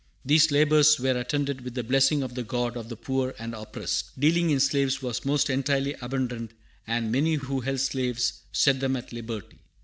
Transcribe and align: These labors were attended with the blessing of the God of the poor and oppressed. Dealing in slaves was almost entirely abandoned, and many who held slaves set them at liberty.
These 0.25 0.49
labors 0.49 0.99
were 0.99 1.11
attended 1.11 1.61
with 1.61 1.75
the 1.75 1.83
blessing 1.83 2.23
of 2.23 2.33
the 2.33 2.41
God 2.41 2.75
of 2.75 2.89
the 2.89 2.95
poor 2.95 3.35
and 3.37 3.53
oppressed. 3.53 4.19
Dealing 4.19 4.49
in 4.49 4.59
slaves 4.59 5.03
was 5.03 5.19
almost 5.19 5.47
entirely 5.47 5.93
abandoned, 6.01 6.55
and 6.87 7.11
many 7.11 7.35
who 7.35 7.59
held 7.59 7.81
slaves 7.81 8.41
set 8.51 8.79
them 8.79 8.95
at 8.95 9.13
liberty. 9.13 9.59